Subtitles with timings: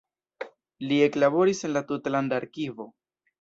[0.91, 2.89] Li eklaboris en la tutlanda arkivo.